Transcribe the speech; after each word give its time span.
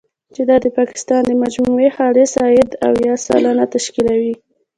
چې 0.33 0.41
دا 0.49 0.57
د 0.63 0.67
پاکستان 0.77 1.21
د 1.25 1.31
مجموعي 1.43 1.89
خالص 1.97 2.31
عاید، 2.43 2.69
اویا 2.87 3.13
سلنه 3.25 3.65
تشکیلوي. 3.75 4.33